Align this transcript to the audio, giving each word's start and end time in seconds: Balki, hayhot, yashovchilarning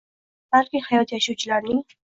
Balki, 0.55 0.81
hayhot, 0.87 1.15
yashovchilarning 1.19 1.87